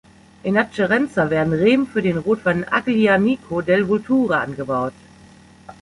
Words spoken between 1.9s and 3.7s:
den Rotwein Aglianico